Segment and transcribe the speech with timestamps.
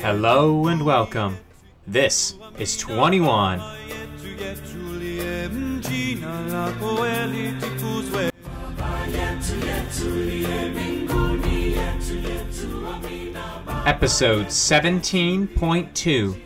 [0.00, 1.38] Hello and welcome.
[1.86, 3.60] This is 21.
[13.86, 16.40] Episode 17.2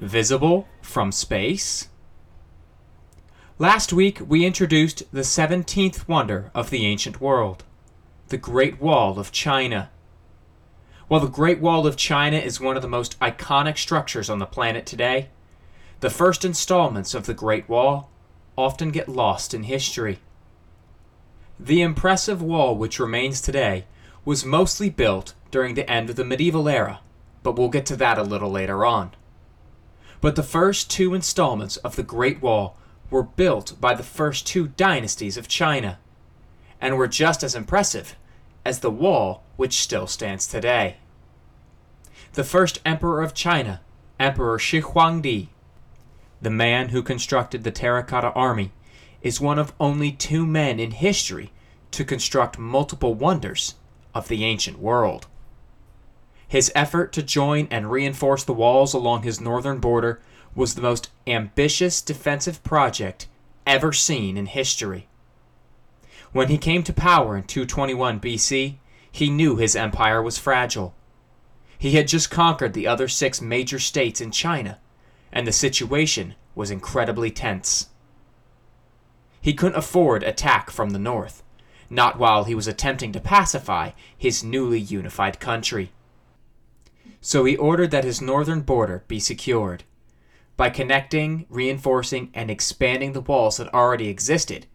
[0.00, 1.88] Visible from Space.
[3.58, 7.64] Last week we introduced the 17th wonder of the ancient world,
[8.28, 9.90] the Great Wall of China.
[11.08, 14.46] While the Great Wall of China is one of the most iconic structures on the
[14.46, 15.30] planet today,
[16.00, 18.10] the first installments of the Great Wall
[18.58, 20.18] often get lost in history.
[21.58, 23.86] The impressive wall which remains today
[24.26, 27.00] was mostly built during the end of the medieval era,
[27.42, 29.12] but we'll get to that a little later on.
[30.20, 32.76] But the first two installments of the Great Wall
[33.08, 35.98] were built by the first two dynasties of China,
[36.82, 38.14] and were just as impressive
[38.68, 40.98] as the wall which still stands today.
[42.34, 43.80] The first emperor of China,
[44.20, 45.48] Emperor Shi Huangdi,
[46.42, 48.70] the man who constructed the terracotta army,
[49.22, 51.50] is one of only two men in history
[51.92, 53.76] to construct multiple wonders
[54.14, 55.26] of the ancient world.
[56.46, 60.20] His effort to join and reinforce the walls along his northern border
[60.54, 63.28] was the most ambitious defensive project
[63.66, 65.08] ever seen in history.
[66.32, 68.76] When he came to power in 221 BC,
[69.10, 70.94] he knew his empire was fragile.
[71.78, 74.78] He had just conquered the other six major states in China,
[75.32, 77.88] and the situation was incredibly tense.
[79.40, 81.42] He couldn't afford attack from the north,
[81.88, 85.92] not while he was attempting to pacify his newly unified country.
[87.20, 89.84] So he ordered that his northern border be secured.
[90.56, 94.66] By connecting, reinforcing, and expanding the walls that already existed,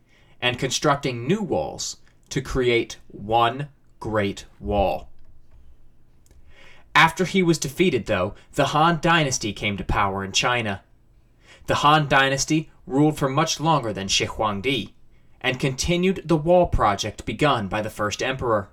[0.44, 3.70] and constructing new walls to create one
[4.02, 5.10] Great Wall.
[6.94, 10.84] After he was defeated, though, the Han Dynasty came to power in China.
[11.68, 14.92] The Han Dynasty ruled for much longer than Shi Huangdi,
[15.40, 18.68] and continued the wall project begun by the first emperor.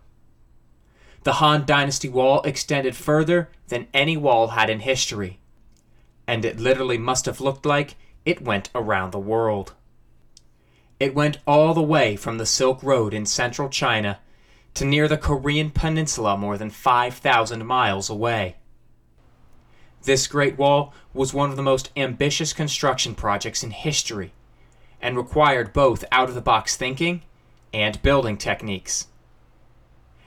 [1.23, 5.39] The Han Dynasty wall extended further than any wall had in history,
[6.27, 7.94] and it literally must have looked like
[8.25, 9.75] it went around the world.
[11.00, 14.21] It went all the way from the Silk Road in central China
[14.75, 18.56] to near the Korean peninsula more than 5,000 miles away.
[20.03, 24.33] This Great Wall was one of the most ambitious construction projects in history
[25.00, 27.22] and required both out of the box thinking
[27.72, 29.09] and building techniques.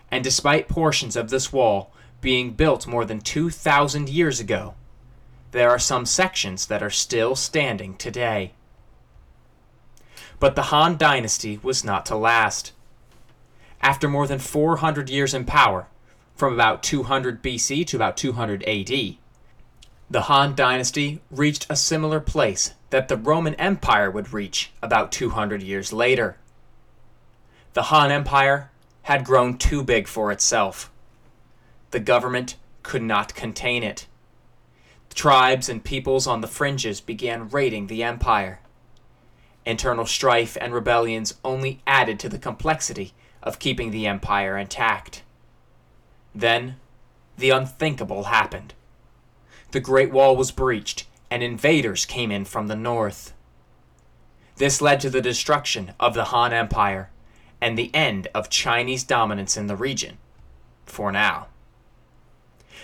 [0.09, 4.73] And despite portions of this wall being built more than 2,000 years ago,
[5.51, 8.53] there are some sections that are still standing today.
[10.43, 12.73] But the Han Dynasty was not to last.
[13.79, 15.87] After more than 400 years in power,
[16.35, 19.15] from about 200 BC to about 200 AD,
[20.09, 25.63] the Han Dynasty reached a similar place that the Roman Empire would reach about 200
[25.63, 26.35] years later.
[27.71, 28.69] The Han Empire
[29.03, 30.91] had grown too big for itself.
[31.91, 34.07] The government could not contain it.
[35.15, 38.59] Tribes and peoples on the fringes began raiding the empire.
[39.65, 45.23] Internal strife and rebellions only added to the complexity of keeping the empire intact.
[46.35, 46.77] Then,
[47.37, 48.73] the unthinkable happened.
[49.71, 53.33] The Great Wall was breached, and invaders came in from the north.
[54.57, 57.09] This led to the destruction of the Han Empire
[57.59, 60.17] and the end of Chinese dominance in the region,
[60.85, 61.47] for now.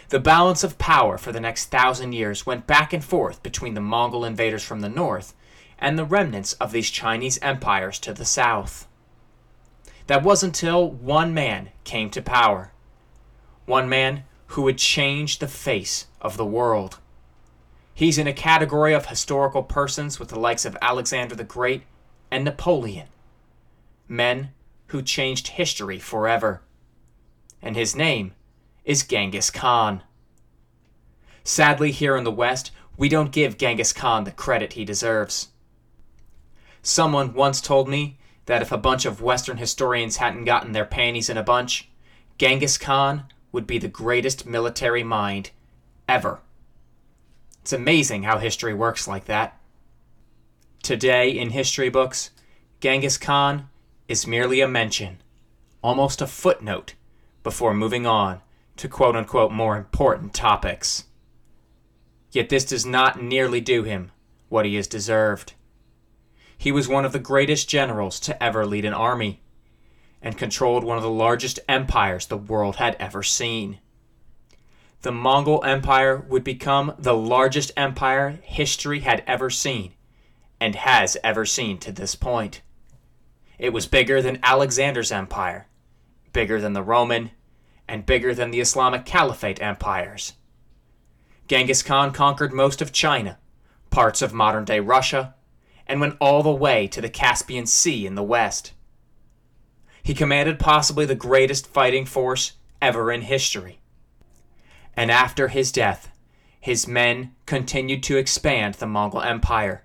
[0.09, 3.81] The balance of power for the next thousand years went back and forth between the
[3.81, 5.35] Mongol invaders from the north
[5.79, 8.87] and the remnants of these Chinese empires to the south.
[10.07, 12.71] That was until one man came to power.
[13.65, 16.97] One man who would change the face of the world.
[17.93, 21.83] He's in a category of historical persons with the likes of Alexander the Great
[22.31, 23.07] and Napoleon.
[24.07, 24.51] Men
[24.87, 26.61] who changed history forever.
[27.61, 28.33] And his name
[28.85, 30.01] is Genghis Khan.
[31.43, 35.49] Sadly, here in the West, we don't give Genghis Khan the credit he deserves.
[36.81, 41.29] Someone once told me that if a bunch of Western historians hadn't gotten their panties
[41.29, 41.89] in a bunch,
[42.37, 45.51] Genghis Khan would be the greatest military mind
[46.07, 46.39] ever.
[47.61, 49.59] It's amazing how history works like that.
[50.81, 52.31] Today, in history books,
[52.79, 53.69] Genghis Khan
[54.07, 55.21] is merely a mention,
[55.83, 56.95] almost a footnote,
[57.43, 58.41] before moving on
[58.77, 61.03] to quote unquote more important topics.
[62.31, 64.11] Yet this does not nearly do him
[64.47, 65.53] what he has deserved.
[66.61, 69.41] He was one of the greatest generals to ever lead an army,
[70.21, 73.79] and controlled one of the largest empires the world had ever seen.
[75.03, 79.93] the Mongol Empire would become the largest empire history had ever seen,
[80.59, 82.61] and has ever seen to this point.
[83.57, 85.67] It was bigger than Alexander's empire,
[86.33, 87.31] bigger than the Roman,
[87.87, 90.33] and bigger than the Islamic Caliphate empires.
[91.47, 93.39] Genghis Khan conquered most of China,
[93.89, 95.35] parts of modern day Russia,
[95.89, 98.73] and went all the way to the Caspian Sea in the west.
[100.03, 103.79] He commanded possibly the greatest fighting force ever in history.
[104.95, 106.11] And after his death,
[106.61, 109.83] his men continued to expand the Mongol Empire,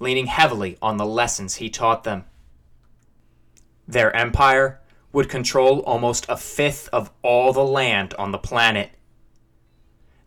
[0.00, 2.24] leaning heavily on the lessons he taught them.
[3.86, 4.80] Their empire
[5.12, 8.90] would control almost a fifth of all the land on the planet.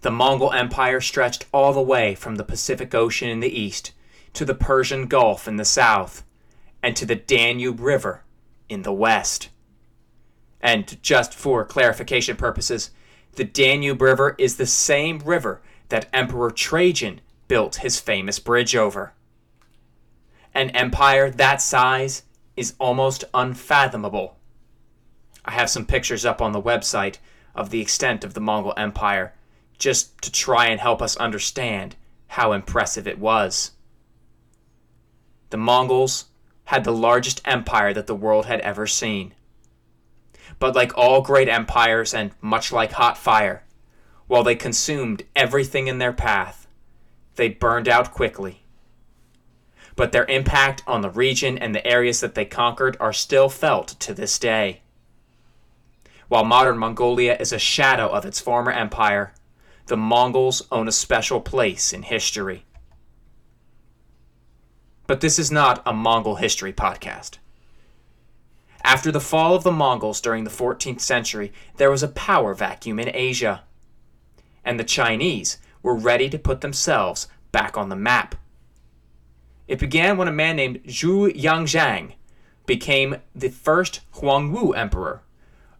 [0.02, 3.92] The Mongol Empire stretched all the way from the Pacific Ocean in the east
[4.38, 6.24] to the Persian Gulf in the south
[6.84, 8.24] and to the Danube River
[8.70, 9.50] in the west.
[10.62, 12.92] And just for clarification purposes,
[13.34, 19.14] the Danube River is the same river that Emperor Trajan built his famous bridge over.
[20.54, 22.22] An empire that size
[22.56, 24.38] is almost unfathomable.
[25.46, 27.18] I have some pictures up on the website
[27.56, 29.34] of the extent of the Mongol Empire,
[29.80, 31.96] just to try and help us understand
[32.28, 33.72] how impressive it was.
[35.50, 36.26] The Mongols
[36.66, 39.34] had the largest empire that the world had ever seen.
[40.60, 43.64] But like all great empires, and much like hot fire,
[44.28, 46.68] while they consumed everything in their path,
[47.36, 48.64] they burned out quickly.
[49.96, 54.00] But their impact on the region and the areas that they conquered are still felt
[54.02, 54.82] to this day.
[56.28, 59.34] While modern Mongolia is a shadow of its former empire,
[59.86, 62.66] the Mongols own a special place in history.
[65.08, 67.38] But this is not a Mongol history podcast.
[68.84, 73.00] After the fall of the Mongols during the 14th century, there was a power vacuum
[73.00, 73.64] in Asia.
[74.64, 78.36] And the Chinese were ready to put themselves back on the map.
[79.68, 82.14] It began when a man named Zhu Yuanzhang
[82.66, 85.22] became the first Hongwu emperor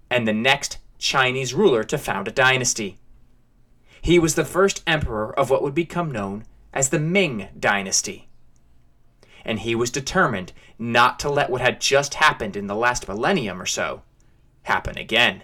[0.10, 2.98] and the next Chinese ruler to found a dynasty.
[4.02, 8.27] He was the first emperor of what would become known as the Ming Dynasty.
[9.48, 13.60] And he was determined not to let what had just happened in the last millennium
[13.60, 14.04] or so
[14.64, 15.42] happen again.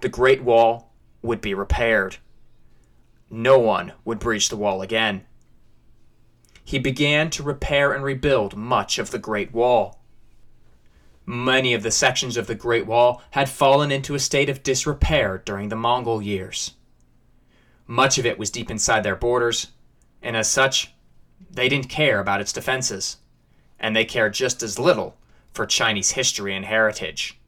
[0.00, 0.92] The Great Wall
[1.22, 2.16] would be repaired.
[3.30, 5.24] No one would breach the wall again.
[6.64, 10.00] He began to repair and rebuild much of the Great Wall.
[11.24, 15.40] Many of the sections of the Great Wall had fallen into a state of disrepair
[15.44, 16.72] during the Mongol years.
[17.86, 19.68] Much of it was deep inside their borders,
[20.20, 20.92] and as such,
[21.50, 23.18] they didn't care about its defenses,
[23.78, 25.16] and they cared just as little
[25.52, 27.38] for Chinese history and heritage.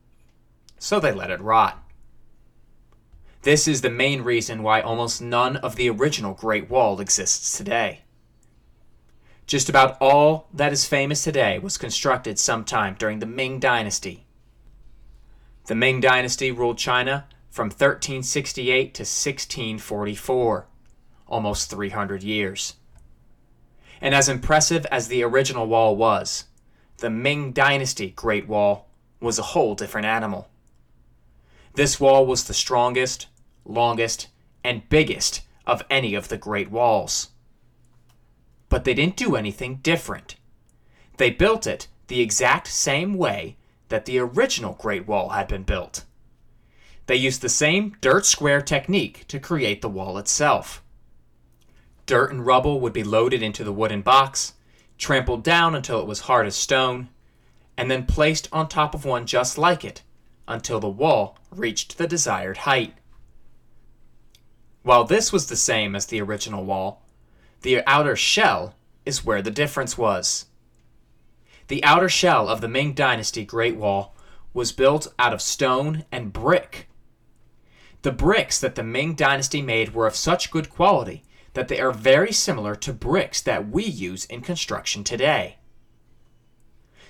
[0.78, 1.82] So they let it rot.
[3.42, 8.00] This is the main reason why almost none of the original Great Wall exists today.
[9.46, 14.24] Just about all that is famous today was constructed sometime during the Ming Dynasty.
[15.66, 20.66] The Ming Dynasty ruled China from 1368 to 1644,
[21.26, 22.74] almost 300 years.
[24.04, 26.44] And as impressive as the original wall was,
[26.98, 28.86] the Ming Dynasty Great Wall
[29.18, 30.48] was a whole different animal.
[31.74, 33.26] This wall was the strongest,
[33.64, 34.28] longest,
[34.62, 37.30] and biggest of any of the Great Walls
[38.74, 40.34] but they didn't do anything different.
[41.16, 43.56] They built it the exact same way
[43.88, 46.04] that the original Great Wall had been built.
[47.06, 50.82] They used the same dirt square technique to create the wall itself.
[52.06, 54.54] Dirt and rubble would be loaded into the wooden box,
[54.98, 57.08] trampled down until it was hard as stone,
[57.76, 60.02] and then placed on top of one just like it
[60.46, 62.94] until the wall reached the desired height.
[64.82, 67.02] While this was the same as the original wall,
[67.62, 68.74] the outer shell
[69.06, 70.46] is where the difference was.
[71.68, 74.14] The outer shell of the Ming Dynasty Great Wall
[74.52, 76.88] was built out of stone and brick.
[78.02, 81.23] The bricks that the Ming Dynasty made were of such good quality
[81.54, 85.56] that they are very similar to bricks that we use in construction today.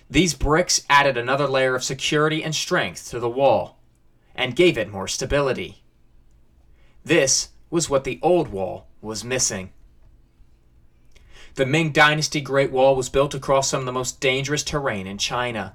[0.09, 3.81] These bricks added another layer of security and strength to the wall
[4.35, 5.83] and gave it more stability.
[7.05, 9.71] This was what the old wall was missing.
[11.55, 15.19] The Ming Dynasty Great Wall was built across some of the most dangerous terrain in
[15.19, 15.75] China.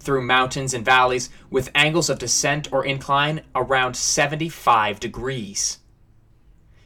[0.00, 5.78] Through mountains and valleys with angles of descent or incline around 75 degrees.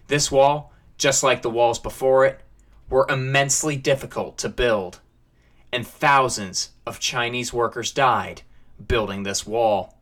[0.08, 2.40] This wall, just like the walls before it,
[2.90, 5.00] were immensely difficult to build,
[5.72, 8.42] and thousands of Chinese workers died
[8.86, 9.98] building this wall.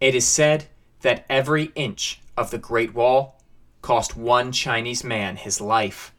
[0.00, 0.66] It is said
[1.02, 3.40] that every inch of the Great Wall
[3.82, 6.12] cost one Chinese man his life.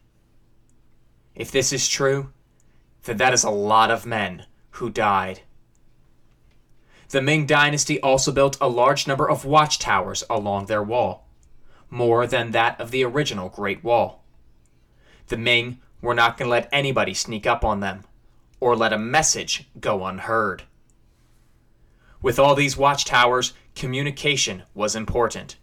[1.34, 2.32] If this is true,
[3.02, 5.40] then that is a lot of men who died.
[7.10, 11.23] The Ming Dynasty also built a large number of watchtowers along their wall,
[11.90, 14.24] more than that of the original Great Wall.
[15.28, 18.04] The Ming were not going to let anybody sneak up on them,
[18.60, 20.64] or let a message go unheard.
[22.20, 25.56] With all these watchtowers, communication was important.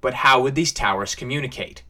[0.00, 1.84] But how would these towers communicate?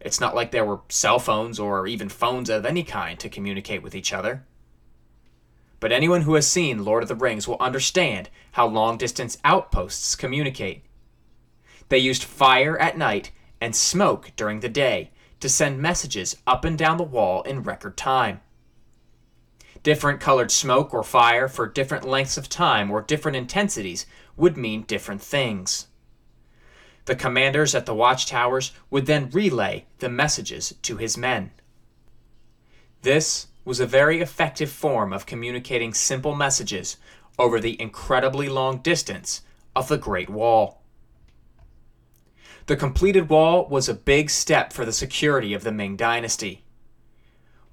[0.00, 3.82] It's not like there were cell phones or even phones of any kind to communicate
[3.82, 4.44] with each other.
[5.80, 10.16] But anyone who has seen Lord of the Rings will understand how long distance outposts
[10.16, 10.84] communicate.
[11.88, 15.10] They used fire at night and smoke during the day
[15.40, 18.40] to send messages up and down the wall in record time.
[19.82, 24.82] Different colored smoke or fire for different lengths of time or different intensities would mean
[24.82, 25.88] different things.
[27.04, 31.50] The commanders at the watchtowers would then relay the messages to his men.
[33.02, 36.96] This was a very effective form of communicating simple messages
[37.38, 39.42] over the incredibly long distance
[39.76, 40.80] of the Great Wall.
[42.66, 46.64] The completed wall was a big step for the security of the Ming Dynasty.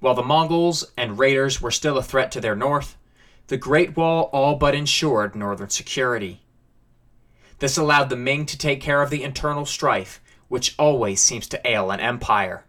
[0.00, 2.98] While the Mongols and raiders were still a threat to their north,
[3.46, 6.42] the Great Wall all but ensured northern security.
[7.58, 11.66] This allowed the Ming to take care of the internal strife, which always seems to
[11.66, 12.64] ail an empire.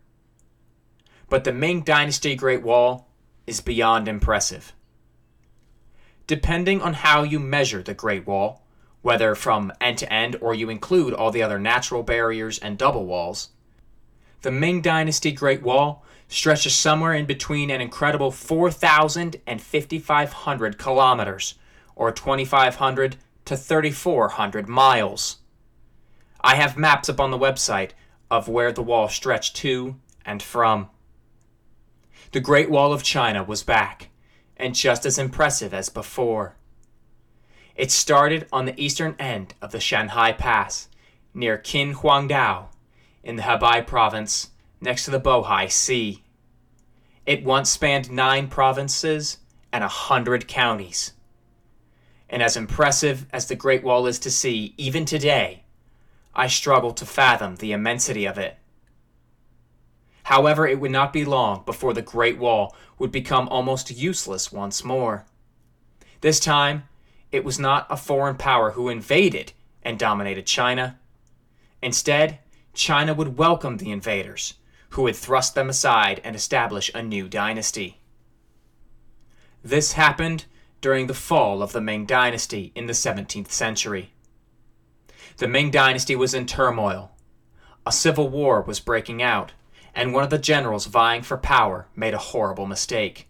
[1.28, 3.10] But the Ming Dynasty Great Wall
[3.46, 4.72] is beyond impressive.
[6.26, 8.63] Depending on how you measure the Great Wall,
[9.04, 13.06] whether from end to end or you include all the other natural barriers and double
[13.06, 13.50] walls,
[14.42, 21.56] the Ming Dynasty Great Wall stretches somewhere in between an incredible 4,000 and 5,500 kilometers,
[21.96, 25.38] or 2,500 to 3,400 miles.
[26.42, 27.92] I have maps up on the website
[28.32, 29.96] of where the wall stretched to
[30.26, 30.90] and from.
[32.32, 34.10] The Great Wall of China was back,
[34.58, 36.56] and just as impressive as before.
[37.76, 40.90] It started on the eastern end of the Shanhai Pass,
[41.34, 42.68] near Qinhuangdao,
[43.24, 46.24] in the Hebei province, next to the Bohai Sea.
[47.26, 49.38] It once spanned nine provinces
[49.72, 51.14] and a hundred counties.
[52.30, 55.64] And as impressive as the Great Wall is to see, even today,
[56.36, 58.58] I struggle to fathom the immensity of it.
[60.24, 64.84] However, it would not be long before the Great Wall would become almost useless once
[64.84, 65.26] more.
[66.22, 66.84] This time,
[67.34, 71.00] it was not a foreign power who invaded and dominated China.
[71.82, 72.38] Instead,
[72.76, 74.54] China would welcome the invaders,
[74.92, 78.00] who would thrust them aside and establish a new dynasty.
[79.64, 80.46] This happened
[80.80, 84.14] during the fall of the Ming Dynasty in the 17th century.
[85.38, 87.14] The Ming Dynasty was in turmoil.
[87.84, 89.54] A civil war was breaking out,
[89.96, 93.28] and one of the generals vying for power made a horrible mistake.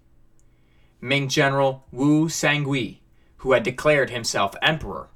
[1.00, 3.00] Ming General Wu Sangui
[3.44, 5.10] who had declared himself emperor,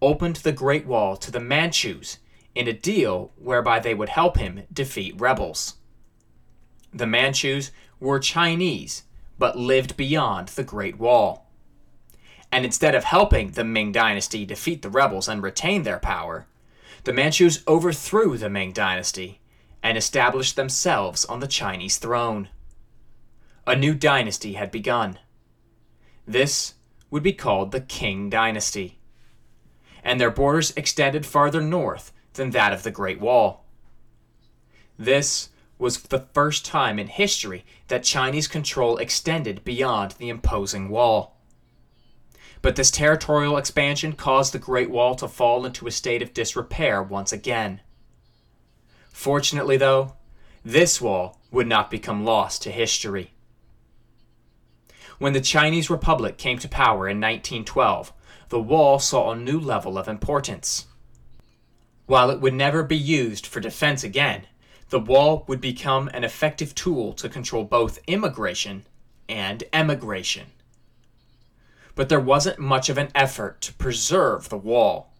[0.00, 2.16] opened the Great Wall to the Manchus
[2.54, 5.74] in a deal whereby they would help him defeat rebels.
[6.94, 7.70] The Manchus
[8.00, 9.02] were Chinese,
[9.38, 11.46] but lived beyond the Great Wall.
[12.50, 16.46] And instead of helping the Ming Dynasty defeat the rebels and retain their power,
[17.04, 19.40] the Manchus overthrew the Ming Dynasty
[19.82, 22.48] and established themselves on the Chinese throne.
[23.66, 25.18] A new dynasty had begun.
[26.26, 26.72] This
[27.10, 28.98] would be called the Qing Dynasty,
[30.02, 33.64] and their borders extended farther north than that of the Great Wall.
[34.98, 41.36] This was the first time in history that Chinese control extended beyond the imposing wall.
[42.60, 47.02] But this territorial expansion caused the Great Wall to fall into a state of disrepair
[47.02, 47.80] once again.
[49.12, 50.16] Fortunately, though,
[50.64, 53.32] this wall would not become lost to history.
[55.18, 58.12] When the Chinese Republic came to power in 1912,
[58.50, 60.86] the wall saw a new level of importance.
[62.06, 64.46] While it would never be used for defense again,
[64.90, 68.86] the wall would become an effective tool to control both immigration
[69.28, 70.46] and emigration.
[71.96, 75.12] But there wasn't much of an effort to preserve the wall.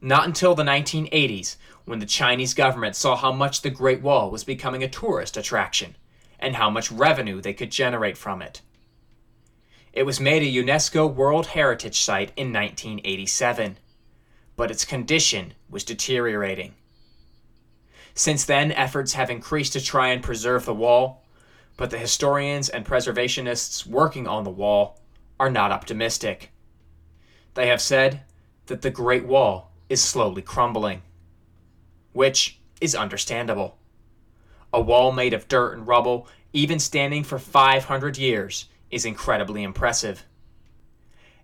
[0.00, 4.44] Not until the 1980s, when the Chinese government saw how much the Great Wall was
[4.44, 5.96] becoming a tourist attraction
[6.40, 8.62] and how much revenue they could generate from it.
[9.94, 13.78] It was made a UNESCO World Heritage Site in 1987,
[14.56, 16.74] but its condition was deteriorating.
[18.12, 21.22] Since then, efforts have increased to try and preserve the wall,
[21.76, 25.00] but the historians and preservationists working on the wall
[25.38, 26.50] are not optimistic.
[27.54, 28.22] They have said
[28.66, 31.02] that the Great Wall is slowly crumbling.
[32.12, 33.78] Which is understandable.
[34.72, 40.24] A wall made of dirt and rubble, even standing for 500 years, is incredibly impressive.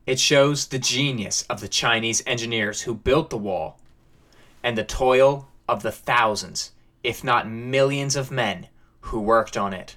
[0.06, 3.78] It shows the genius of the Chinese engineers who built the wall
[4.62, 8.68] and the toil of the thousands, if not millions, of men
[9.02, 9.96] who worked on it.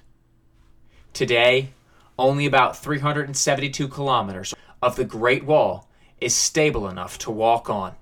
[1.12, 1.70] Today,
[2.18, 5.88] only about 372 kilometers of the Great Wall
[6.20, 7.94] is stable enough to walk on.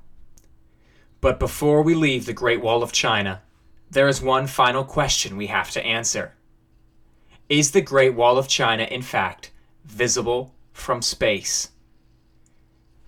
[1.20, 3.42] But before we leave the Great Wall of China,
[3.90, 6.34] there is one final question we have to answer.
[7.48, 9.50] Is the Great Wall of China, in fact,
[9.84, 11.70] visible from space?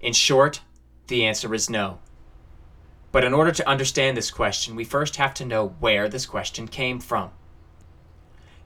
[0.00, 0.60] In short,
[1.06, 2.00] the answer is no.
[3.12, 6.66] But in order to understand this question, we first have to know where this question
[6.66, 7.30] came from.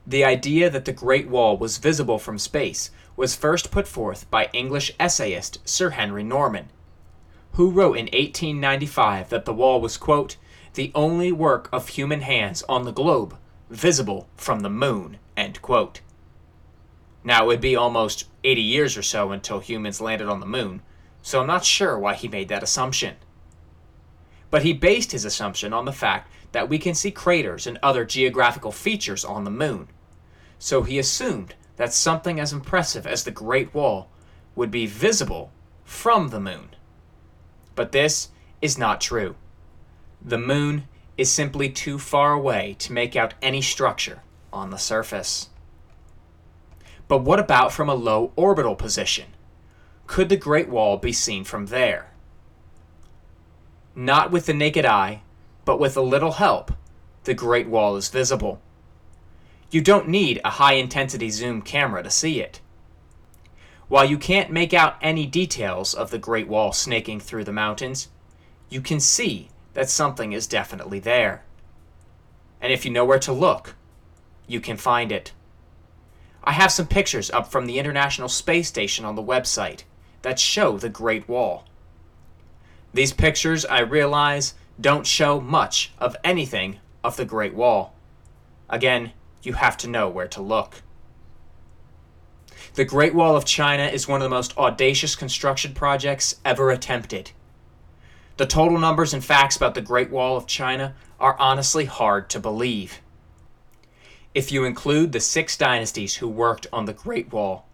[0.06, 4.48] The idea that the Great Wall was visible from space was first put forth by
[4.54, 6.70] English essayist Sir Henry Norman,
[7.52, 10.38] who wrote in 1895 that the wall was, quote,
[10.75, 13.37] the only work of human hands on the globe
[13.68, 16.00] visible from the moon, end quote.
[17.25, 20.83] Now, it would be almost 80 years or so until humans landed on the moon,
[21.23, 23.16] so I'm not sure why he made that assumption.
[24.50, 28.04] But he based his assumption on the fact that we can see craters and other
[28.04, 29.88] geographical features on the moon.
[30.59, 34.09] So he assumed that something as impressive as the Great Wall
[34.57, 35.52] would be visible
[35.85, 36.71] from the moon.
[37.75, 38.30] But this
[38.61, 39.37] is not true.
[40.21, 45.49] The moon is simply too far away to make out any structure on the surface.
[47.09, 49.26] But what about from a low orbital position?
[50.07, 52.11] Could the Great Wall be seen from there?
[53.95, 55.23] Not with the naked eye,
[55.64, 56.73] but with a little help,
[57.25, 58.61] the Great Wall is visible.
[59.71, 62.61] You don't need a high intensity zoom camera to see it.
[63.88, 68.09] While you can't make out any details of the Great Wall snaking through the mountains,
[68.69, 71.43] you can see that something is definitely there.
[72.61, 73.75] And if you know where to look,
[74.49, 75.32] you can find it.
[76.43, 79.84] I have some pictures up from the International Space Station on the website
[80.23, 81.65] that show the Great Wall.
[82.93, 87.95] These pictures, I realize, don't show much of anything of the Great Wall.
[88.69, 90.82] Again, you have to know where to look.
[92.75, 97.32] The Great Wall of China is one of the most audacious construction projects ever attempted.
[98.37, 102.41] The total numbers and facts about the Great Wall of China are honestly hard to
[102.41, 103.00] believe.
[104.34, 107.67] If you include the six dynasties who worked on the Great Wall,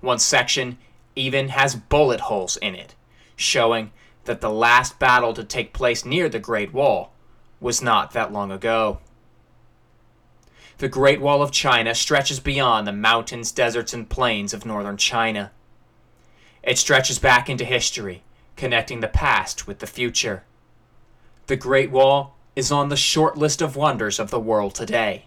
[0.00, 0.78] One section
[1.14, 2.94] even has bullet holes in it,
[3.36, 3.92] showing
[4.24, 7.12] that the last battle to take place near the Great Wall
[7.60, 8.98] was not that long ago.
[10.78, 15.52] The Great Wall of China stretches beyond the mountains, deserts, and plains of northern China.
[16.62, 18.24] It stretches back into history,
[18.56, 20.42] connecting the past with the future.
[21.46, 25.26] The Great Wall is on the short list of wonders of the world today,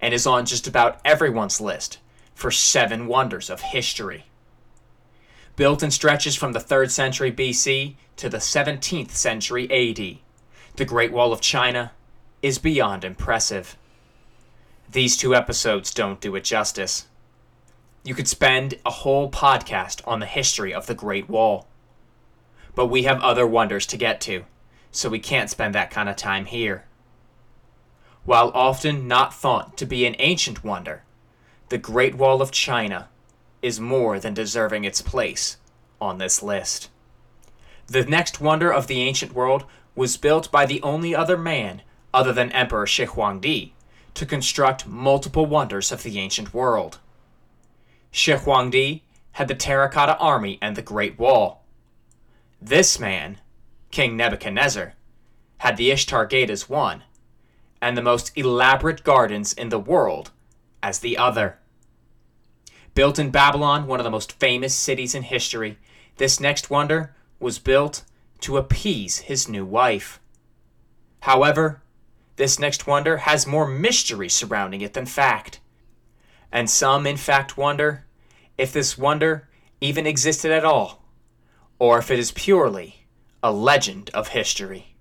[0.00, 1.98] and is on just about everyone's list
[2.34, 4.24] for seven wonders of history.
[5.54, 10.18] Built in stretches from the 3rd century BC to the 17th century AD,
[10.76, 11.92] the Great Wall of China
[12.40, 13.76] is beyond impressive.
[14.90, 17.08] These two episodes don't do it justice.
[18.04, 21.68] You could spend a whole podcast on the history of the Great Wall.
[22.74, 24.46] But we have other wonders to get to,
[24.92, 26.84] so we can't spend that kind of time here.
[28.24, 31.02] While often not thought to be an ancient wonder,
[31.70, 33.08] the Great Wall of China
[33.62, 35.56] is more than deserving its place
[36.00, 36.90] on this list.
[37.86, 39.64] The next wonder of the ancient world
[39.96, 41.82] was built by the only other man
[42.14, 43.72] other than Emperor Shi Huangdi
[44.14, 46.98] to construct multiple wonders of the ancient world.
[48.10, 49.02] Shi Huangdi
[49.32, 51.64] had the terracotta army and the Great Wall.
[52.60, 53.38] This man,
[53.92, 54.94] King Nebuchadnezzar,
[55.58, 57.04] had the Ishtar Gate as one,
[57.80, 60.30] and the most elaborate gardens in the world
[60.82, 61.58] as the other.
[62.94, 65.78] Built in Babylon, one of the most famous cities in history,
[66.16, 68.02] this next wonder was built
[68.40, 70.18] to appease his new wife.
[71.20, 71.82] However,
[72.36, 75.60] this next wonder has more mystery surrounding it than fact.
[76.50, 78.06] And some, in fact, wonder
[78.56, 79.48] if this wonder
[79.82, 81.04] even existed at all,
[81.78, 83.01] or if it is purely
[83.42, 84.91] a legend of history.